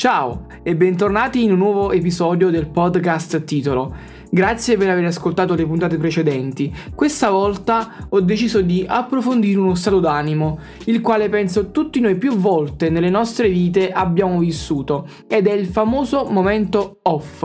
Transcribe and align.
Ciao 0.00 0.46
e 0.62 0.74
bentornati 0.76 1.44
in 1.44 1.52
un 1.52 1.58
nuovo 1.58 1.92
episodio 1.92 2.48
del 2.48 2.70
podcast 2.70 3.44
titolo. 3.44 3.94
Grazie 4.30 4.78
per 4.78 4.88
aver 4.88 5.04
ascoltato 5.04 5.54
le 5.54 5.66
puntate 5.66 5.98
precedenti. 5.98 6.74
Questa 6.94 7.28
volta 7.28 8.06
ho 8.08 8.20
deciso 8.22 8.62
di 8.62 8.82
approfondire 8.88 9.58
uno 9.58 9.74
stato 9.74 10.00
d'animo, 10.00 10.58
il 10.86 11.02
quale 11.02 11.28
penso 11.28 11.70
tutti 11.70 12.00
noi 12.00 12.16
più 12.16 12.34
volte 12.38 12.88
nelle 12.88 13.10
nostre 13.10 13.50
vite 13.50 13.92
abbiamo 13.92 14.38
vissuto, 14.38 15.06
ed 15.28 15.46
è 15.46 15.52
il 15.52 15.66
famoso 15.66 16.24
momento 16.30 17.00
off. 17.02 17.44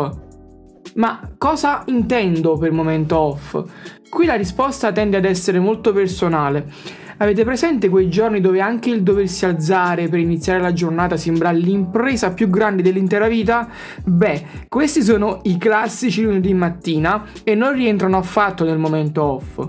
Ma 0.94 1.34
cosa 1.38 1.84
intendo 1.88 2.56
per 2.56 2.72
momento 2.72 3.18
off? 3.18 3.62
Qui 4.10 4.26
la 4.26 4.36
risposta 4.36 4.94
tende 4.94 5.18
ad 5.18 5.26
essere 5.26 5.60
molto 5.60 5.92
personale 5.92 6.72
Avete 7.18 7.46
presente 7.46 7.88
quei 7.88 8.10
giorni 8.10 8.42
dove 8.42 8.60
anche 8.60 8.90
il 8.90 9.02
doversi 9.02 9.46
alzare 9.46 10.10
per 10.10 10.20
iniziare 10.20 10.60
la 10.60 10.74
giornata 10.74 11.16
sembra 11.16 11.50
l'impresa 11.52 12.34
più 12.34 12.50
grande 12.50 12.82
dell'intera 12.82 13.30
vita? 13.30 13.70
Beh, 14.04 14.46
questi 14.68 15.02
sono 15.02 15.40
i 15.44 15.58
classici 15.58 16.24
lunedì 16.24 16.54
mattina 16.54 17.24
e 17.46 17.56
non 17.56 17.72
rientrano 17.72 18.18
affatto 18.18 18.66
nel 18.66 18.78
momento 18.78 19.24
off. 19.24 19.66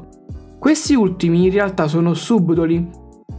Questi 0.58 0.94
ultimi 0.94 1.44
in 1.44 1.52
realtà 1.52 1.86
sono 1.86 2.14
subdoli, 2.14 2.84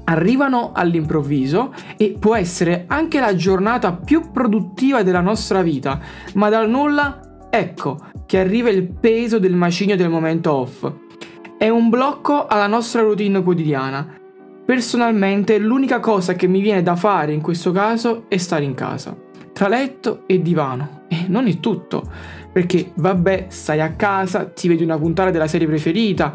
arrivano 0.05 0.71
all'improvviso 0.73 1.73
e 1.97 2.15
può 2.17 2.33
essere 2.33 2.85
anche 2.87 3.19
la 3.19 3.35
giornata 3.35 3.91
più 3.91 4.31
produttiva 4.31 5.03
della 5.03 5.19
nostra 5.19 5.61
vita, 5.61 5.99
ma 6.35 6.47
dal 6.47 6.69
nulla, 6.69 7.49
ecco, 7.49 7.97
che 8.25 8.39
arriva 8.39 8.69
il 8.69 8.87
peso 8.87 9.37
del 9.37 9.55
macigno 9.55 9.97
del 9.97 10.09
momento 10.09 10.53
off 10.53 11.05
è 11.57 11.69
un 11.69 11.89
blocco 11.89 12.45
alla 12.45 12.67
nostra 12.67 13.01
routine 13.01 13.41
quotidiana. 13.41 14.15
Personalmente 14.63 15.57
l'unica 15.57 15.99
cosa 15.99 16.33
che 16.33 16.45
mi 16.47 16.61
viene 16.61 16.83
da 16.83 16.95
fare 16.95 17.33
in 17.33 17.41
questo 17.41 17.71
caso 17.71 18.25
è 18.27 18.37
stare 18.37 18.63
in 18.63 18.75
casa, 18.75 19.17
tra 19.53 19.67
letto 19.67 20.23
e 20.27 20.41
divano. 20.41 21.05
E 21.07 21.25
non 21.27 21.47
è 21.47 21.59
tutto, 21.59 22.03
perché 22.51 22.91
vabbè, 22.93 23.47
stai 23.49 23.81
a 23.81 23.93
casa, 23.93 24.45
ti 24.45 24.67
vedi 24.67 24.83
una 24.83 24.99
puntata 24.99 25.31
della 25.31 25.47
serie 25.47 25.67
preferita, 25.67 26.31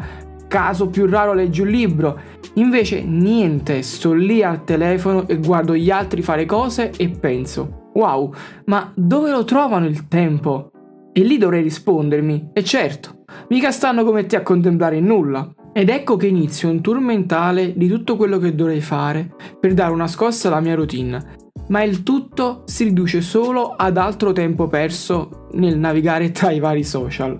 caso 0.47 0.87
più 0.87 1.05
raro 1.05 1.33
leggi 1.33 1.61
un 1.61 1.67
libro. 1.67 2.19
Invece 2.55 3.01
niente, 3.01 3.81
sto 3.81 4.11
lì 4.11 4.43
al 4.43 4.65
telefono 4.65 5.25
e 5.27 5.37
guardo 5.37 5.73
gli 5.73 5.89
altri 5.89 6.21
fare 6.21 6.45
cose 6.45 6.91
e 6.97 7.07
penso, 7.09 7.91
wow, 7.93 8.33
ma 8.65 8.91
dove 8.93 9.31
lo 9.31 9.45
trovano 9.45 9.85
il 9.85 10.07
tempo? 10.07 10.72
E 11.15 11.21
lì 11.23 11.37
dovrei 11.37 11.61
rispondermi, 11.61 12.49
e 12.53 12.63
certo, 12.63 13.23
mica 13.49 13.69
stanno 13.69 14.03
come 14.03 14.25
te 14.25 14.35
a 14.35 14.41
contemplare 14.41 14.97
il 14.97 15.03
nulla. 15.03 15.53
Ed 15.71 15.89
ecco 15.89 16.17
che 16.17 16.25
inizio 16.25 16.69
un 16.69 16.81
tour 16.81 16.99
mentale 16.99 17.77
di 17.77 17.87
tutto 17.87 18.15
quello 18.15 18.39
che 18.39 18.55
dovrei 18.55 18.81
fare 18.81 19.35
per 19.59 19.73
dare 19.73 19.91
una 19.91 20.07
scossa 20.07 20.47
alla 20.47 20.59
mia 20.59 20.75
routine, 20.75 21.51
ma 21.69 21.83
il 21.83 22.03
tutto 22.03 22.63
si 22.65 22.83
riduce 22.83 23.21
solo 23.21 23.73
ad 23.75 23.97
altro 23.97 24.31
tempo 24.33 24.67
perso 24.67 25.49
nel 25.53 25.77
navigare 25.77 26.31
tra 26.31 26.51
i 26.51 26.59
vari 26.59 26.83
social. 26.83 27.37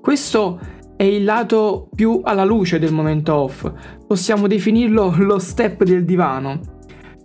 Questo 0.00 0.58
è 0.96 1.04
il 1.04 1.24
lato 1.24 1.88
più 1.94 2.20
alla 2.24 2.44
luce 2.44 2.78
del 2.78 2.92
momento 2.92 3.34
off, 3.34 3.70
possiamo 4.06 4.46
definirlo 4.46 5.14
lo 5.18 5.38
step 5.38 5.84
del 5.84 6.04
divano, 6.04 6.75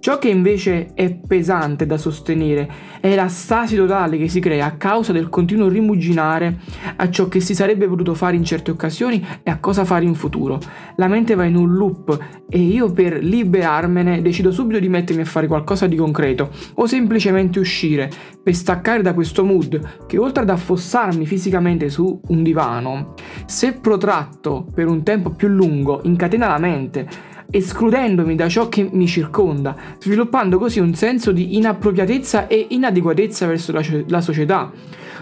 Ciò 0.01 0.17
che 0.17 0.29
invece 0.29 0.95
è 0.95 1.13
pesante 1.13 1.85
da 1.85 1.95
sostenere 1.95 2.67
è 2.99 3.13
la 3.13 3.27
stasi 3.27 3.75
totale 3.75 4.17
che 4.17 4.27
si 4.29 4.39
crea 4.39 4.65
a 4.65 4.71
causa 4.71 5.11
del 5.11 5.29
continuo 5.29 5.67
rimuginare 5.67 6.57
a 6.95 7.07
ciò 7.11 7.27
che 7.27 7.39
si 7.39 7.53
sarebbe 7.53 7.87
potuto 7.87 8.15
fare 8.15 8.35
in 8.35 8.43
certe 8.43 8.71
occasioni 8.71 9.23
e 9.43 9.51
a 9.51 9.59
cosa 9.59 9.85
fare 9.85 10.05
in 10.05 10.15
futuro. 10.15 10.59
La 10.95 11.07
mente 11.07 11.35
va 11.35 11.43
in 11.43 11.55
un 11.55 11.75
loop 11.75 12.17
e 12.49 12.57
io 12.57 12.91
per 12.91 13.23
liberarmene 13.23 14.23
decido 14.23 14.51
subito 14.51 14.79
di 14.79 14.89
mettermi 14.89 15.21
a 15.21 15.25
fare 15.25 15.45
qualcosa 15.45 15.85
di 15.85 15.97
concreto 15.97 16.49
o 16.73 16.87
semplicemente 16.87 17.59
uscire 17.59 18.09
per 18.41 18.55
staccare 18.55 19.03
da 19.03 19.13
questo 19.13 19.45
mood 19.45 20.07
che 20.07 20.17
oltre 20.17 20.41
ad 20.41 20.49
affossarmi 20.49 21.27
fisicamente 21.27 21.89
su 21.89 22.19
un 22.29 22.41
divano, 22.41 23.13
se 23.45 23.73
protratto 23.73 24.65
per 24.73 24.87
un 24.87 25.03
tempo 25.03 25.29
più 25.29 25.47
lungo 25.47 25.99
incatena 26.05 26.47
la 26.47 26.57
mente 26.57 27.07
escludendomi 27.51 28.35
da 28.35 28.49
ciò 28.49 28.69
che 28.69 28.89
mi 28.91 29.05
circonda, 29.05 29.75
sviluppando 29.99 30.57
così 30.57 30.79
un 30.79 30.95
senso 30.95 31.31
di 31.31 31.57
inappropriatezza 31.57 32.47
e 32.47 32.67
inadeguatezza 32.69 33.45
verso 33.45 33.71
la, 33.71 33.83
la 34.07 34.21
società, 34.21 34.71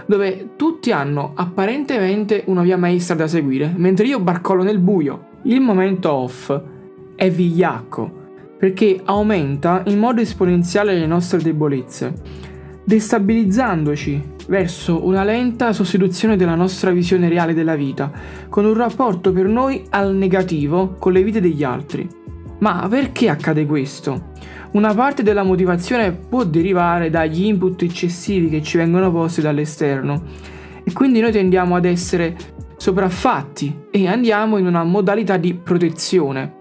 dove 0.05 0.51
tutti 0.55 0.91
hanno 0.91 1.33
apparentemente 1.35 2.43
una 2.45 2.61
via 2.61 2.77
maestra 2.77 3.15
da 3.15 3.27
seguire, 3.27 3.73
mentre 3.75 4.07
io 4.07 4.19
barcollo 4.19 4.63
nel 4.63 4.79
buio. 4.79 5.27
Il 5.43 5.59
momento 5.61 6.11
off 6.11 6.57
è 7.15 7.29
vigliacco, 7.29 8.11
perché 8.57 9.01
aumenta 9.03 9.83
in 9.87 9.99
modo 9.99 10.21
esponenziale 10.21 10.97
le 10.97 11.07
nostre 11.07 11.39
debolezze, 11.39 12.13
destabilizzandoci 12.83 14.37
verso 14.47 15.05
una 15.05 15.23
lenta 15.23 15.73
sostituzione 15.73 16.35
della 16.35 16.55
nostra 16.55 16.91
visione 16.91 17.29
reale 17.29 17.53
della 17.53 17.75
vita, 17.75 18.11
con 18.49 18.65
un 18.65 18.73
rapporto 18.73 19.31
per 19.31 19.45
noi 19.45 19.85
al 19.89 20.15
negativo 20.15 20.95
con 20.97 21.13
le 21.13 21.23
vite 21.23 21.39
degli 21.39 21.63
altri. 21.63 22.18
Ma 22.59 22.87
perché 22.89 23.29
accade 23.29 23.65
questo? 23.65 24.31
Una 24.71 24.93
parte 24.93 25.23
della 25.23 25.43
motivazione 25.43 26.11
può 26.11 26.43
derivare 26.43 27.09
dagli 27.09 27.45
input 27.45 27.81
eccessivi 27.81 28.49
che 28.49 28.61
ci 28.61 28.77
vengono 28.77 29.11
posti 29.11 29.41
dall'esterno 29.41 30.23
e 30.83 30.93
quindi 30.93 31.21
noi 31.21 31.31
tendiamo 31.31 31.75
ad 31.75 31.85
essere 31.85 32.35
sopraffatti 32.77 33.85
e 33.89 34.07
andiamo 34.07 34.57
in 34.57 34.65
una 34.65 34.83
modalità 34.83 35.37
di 35.37 35.53
protezione 35.53 36.57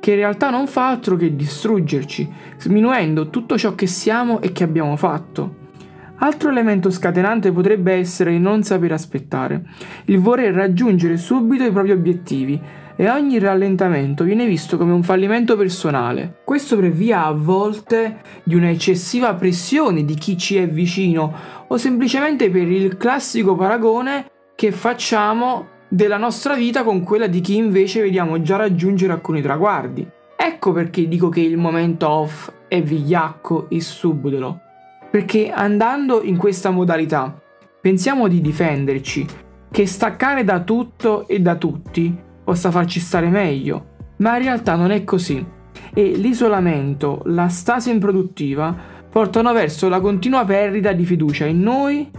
che 0.00 0.10
in 0.10 0.16
realtà 0.16 0.50
non 0.50 0.66
fa 0.66 0.88
altro 0.88 1.16
che 1.16 1.34
distruggerci, 1.34 2.32
sminuendo 2.56 3.30
tutto 3.30 3.58
ciò 3.58 3.74
che 3.74 3.86
siamo 3.86 4.40
e 4.40 4.52
che 4.52 4.64
abbiamo 4.64 4.96
fatto. 4.96 5.66
Altro 6.20 6.50
elemento 6.50 6.90
scatenante 6.90 7.52
potrebbe 7.52 7.92
essere 7.92 8.34
il 8.34 8.40
non 8.40 8.62
saper 8.62 8.92
aspettare, 8.92 9.62
il 10.06 10.18
voler 10.18 10.52
raggiungere 10.52 11.16
subito 11.16 11.64
i 11.64 11.70
propri 11.70 11.92
obiettivi, 11.92 12.60
e 13.00 13.08
ogni 13.08 13.38
rallentamento 13.38 14.24
viene 14.24 14.44
visto 14.44 14.76
come 14.76 14.92
un 14.92 15.04
fallimento 15.04 15.56
personale. 15.56 16.40
Questo 16.44 16.76
per 16.76 16.90
via 16.90 17.26
a 17.26 17.32
volte 17.32 18.22
di 18.42 18.56
un'eccessiva 18.56 19.34
pressione 19.34 20.04
di 20.04 20.14
chi 20.14 20.36
ci 20.36 20.56
è 20.56 20.68
vicino 20.68 21.32
o 21.68 21.76
semplicemente 21.76 22.50
per 22.50 22.66
il 22.66 22.96
classico 22.96 23.54
paragone 23.54 24.28
che 24.56 24.72
facciamo 24.72 25.76
della 25.88 26.16
nostra 26.16 26.54
vita 26.54 26.82
con 26.82 27.04
quella 27.04 27.28
di 27.28 27.40
chi 27.40 27.54
invece 27.54 28.02
vediamo 28.02 28.42
già 28.42 28.56
raggiungere 28.56 29.12
alcuni 29.12 29.42
traguardi. 29.42 30.04
Ecco 30.36 30.72
perché 30.72 31.06
dico 31.06 31.28
che 31.28 31.40
il 31.40 31.56
momento 31.56 32.08
off 32.08 32.50
è 32.66 32.82
vigliacco 32.82 33.68
e 33.70 33.80
subdolo. 33.80 34.60
Perché 35.08 35.52
andando 35.52 36.20
in 36.24 36.36
questa 36.36 36.70
modalità 36.70 37.40
pensiamo 37.80 38.26
di 38.26 38.40
difenderci, 38.40 39.24
che 39.70 39.86
staccare 39.86 40.42
da 40.42 40.60
tutto 40.60 41.28
e 41.28 41.38
da 41.38 41.54
tutti 41.54 42.26
possa 42.48 42.70
farci 42.70 42.98
stare 42.98 43.28
meglio, 43.28 43.96
ma 44.20 44.38
in 44.38 44.44
realtà 44.44 44.74
non 44.74 44.90
è 44.90 45.04
così 45.04 45.44
e 45.92 46.12
l'isolamento, 46.16 47.20
la 47.26 47.48
stasi 47.48 47.90
improduttiva 47.90 48.74
portano 49.10 49.52
verso 49.52 49.90
la 49.90 50.00
continua 50.00 50.46
perdita 50.46 50.92
di 50.92 51.04
fiducia 51.04 51.44
in 51.44 51.60
noi 51.60 52.10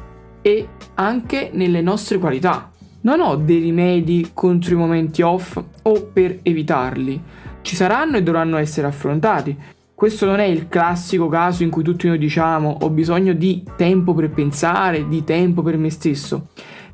e 0.44 0.68
anche 0.94 1.50
nelle 1.52 1.82
nostre 1.82 2.20
qualità. 2.20 2.70
Non 3.02 3.22
ho 3.22 3.38
dei 3.38 3.58
rimedi 3.58 4.30
contro 4.36 4.76
i 4.76 4.78
momenti 4.78 5.24
off 5.24 5.60
o 5.82 6.10
per 6.14 6.38
evitarli. 6.44 7.20
Ci 7.62 7.76
saranno 7.76 8.18
e 8.18 8.22
dovranno 8.22 8.58
essere 8.58 8.86
affrontati. 8.86 9.58
Questo 9.96 10.28
non 10.28 10.40
è 10.40 10.46
il 10.46 10.68
classico 10.68 11.28
caso 11.28 11.64
in 11.64 11.72
cui 11.72 11.82
tutti 11.82 12.08
noi 12.08 12.20
diciamo 12.20 12.78
ho 12.82 12.90
bisogno 12.92 13.34
di 13.34 13.64
tempo 13.76 14.14
per 14.14 14.30
pensare, 14.30 15.08
di 15.08 15.24
tempo 15.24 15.64
per 15.64 15.76
me 15.78 15.90
stesso, 15.90 16.50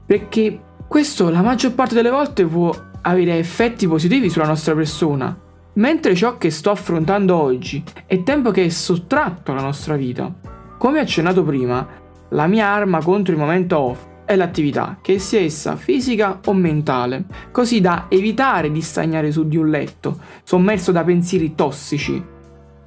perché 0.05 0.59
questo 0.87 1.29
la 1.29 1.41
maggior 1.41 1.73
parte 1.73 1.95
delle 1.95 2.09
volte 2.09 2.45
può 2.45 2.73
avere 3.01 3.37
effetti 3.37 3.87
positivi 3.87 4.29
sulla 4.29 4.47
nostra 4.47 4.73
persona, 4.73 5.37
mentre 5.73 6.15
ciò 6.15 6.37
che 6.37 6.49
sto 6.49 6.71
affrontando 6.71 7.35
oggi 7.35 7.83
è 8.05 8.23
tempo 8.23 8.51
che 8.51 8.65
è 8.65 8.69
sottratto 8.69 9.51
alla 9.51 9.61
nostra 9.61 9.95
vita. 9.95 10.33
Come 10.77 10.99
accennato 10.99 11.43
prima, 11.43 11.87
la 12.29 12.47
mia 12.47 12.67
arma 12.67 13.01
contro 13.01 13.33
il 13.33 13.39
momento 13.39 13.77
off 13.77 14.05
è 14.25 14.35
l'attività, 14.35 14.97
che 15.01 15.19
sia 15.19 15.39
essa 15.39 15.75
fisica 15.75 16.39
o 16.45 16.53
mentale, 16.53 17.25
così 17.51 17.79
da 17.81 18.05
evitare 18.09 18.71
di 18.71 18.81
stagnare 18.81 19.31
su 19.31 19.47
di 19.47 19.57
un 19.57 19.69
letto, 19.69 20.19
sommerso 20.43 20.91
da 20.91 21.03
pensieri 21.03 21.53
tossici. 21.53 22.23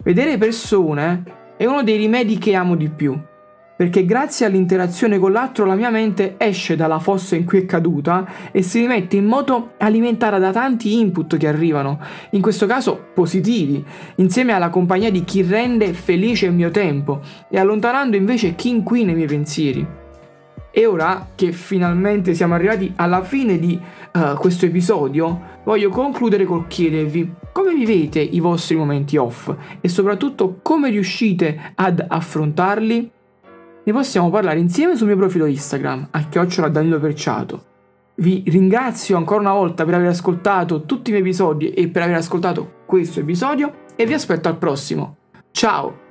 Vedere 0.03 0.39
persone 0.39 1.23
è 1.57 1.65
uno 1.65 1.83
dei 1.83 1.97
rimedi 1.97 2.39
che 2.39 2.55
amo 2.55 2.75
di 2.75 2.89
più, 2.89 3.17
perché 3.79 4.05
grazie 4.05 4.45
all'interazione 4.45 5.21
con 5.21 5.31
l'altro 5.31 5.65
la 5.65 5.77
mia 5.77 5.89
mente 5.89 6.35
esce 6.37 6.75
dalla 6.75 6.99
fossa 6.99 7.37
in 7.37 7.45
cui 7.45 7.59
è 7.59 7.65
caduta 7.65 8.27
e 8.51 8.61
si 8.61 8.81
rimette 8.81 9.15
in 9.15 9.25
moto 9.25 9.75
alimentata 9.79 10.41
da 10.41 10.51
tanti 10.51 10.99
input 10.99 11.37
che 11.37 11.47
arrivano, 11.47 12.01
in 12.31 12.41
questo 12.41 12.67
caso 12.67 13.01
positivi, 13.15 13.85
insieme 14.17 14.53
alla 14.53 14.71
compagnia 14.71 15.13
di 15.13 15.23
chi 15.23 15.43
rende 15.43 15.93
felice 15.93 16.47
il 16.47 16.55
mio 16.55 16.73
tempo 16.73 17.21
e 17.49 17.57
allontanando 17.57 18.17
invece 18.17 18.57
chi 18.57 18.69
inquina 18.71 19.13
i 19.13 19.15
miei 19.15 19.29
pensieri. 19.29 19.87
E 20.73 20.85
ora 20.85 21.29
che 21.37 21.53
finalmente 21.53 22.35
siamo 22.35 22.55
arrivati 22.55 22.93
alla 22.97 23.23
fine 23.23 23.61
di 23.61 23.81
uh, 24.13 24.35
questo 24.39 24.67
episodio, 24.67 25.41
voglio 25.63 25.91
concludere 25.91 26.45
col 26.45 26.67
chiedervi 26.67 27.33
come 27.53 27.75
vivete 27.75 28.19
i 28.19 28.41
vostri 28.41 28.75
momenti 28.75 29.17
off 29.17 29.55
e 29.81 29.89
soprattutto 29.89 30.59
come 30.63 30.91
riuscite 30.91 31.73
ad 31.77 32.05
affrontarli 32.07 33.13
ne 33.89 33.95
possiamo 33.95 34.29
parlare 34.29 34.59
insieme 34.59 34.97
sul 34.97 35.07
mio 35.07 35.17
profilo 35.17 35.47
Instagram, 35.47 36.09
a 36.11 36.29
chiocciola 36.29 36.69
Danilo 36.69 37.01
Perciato. 37.01 37.65
Vi 38.17 38.43
ringrazio 38.49 39.17
ancora 39.17 39.41
una 39.41 39.55
volta 39.55 39.87
per 39.87 39.95
aver 39.95 40.09
ascoltato 40.09 40.85
tutti 40.85 41.09
i 41.09 41.13
miei 41.13 41.25
episodi 41.25 41.71
e 41.71 41.89
per 41.89 42.03
aver 42.03 42.17
ascoltato 42.17 42.83
questo 42.85 43.21
episodio 43.21 43.87
e 43.97 44.05
vi 44.05 44.13
aspetto 44.13 44.49
al 44.49 44.59
prossimo. 44.59 45.17
Ciao! 45.53 46.08